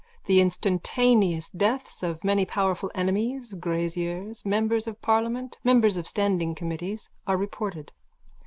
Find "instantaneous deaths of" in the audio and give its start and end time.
0.41-2.23